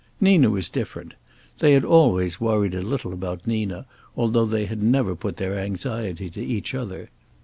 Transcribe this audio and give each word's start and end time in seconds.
Nina 0.19 0.49
was 0.49 0.67
different. 0.67 1.13
They 1.59 1.73
had 1.73 1.85
always 1.85 2.41
worried 2.41 2.73
a 2.73 2.81
little 2.81 3.13
about 3.13 3.45
Nina, 3.45 3.85
although 4.17 4.47
they 4.47 4.65
had 4.65 4.81
never 4.81 5.15
put 5.15 5.37
their 5.37 5.59
anxiety 5.59 6.27
to 6.31 6.43
each 6.43 6.73
other. 6.73 7.11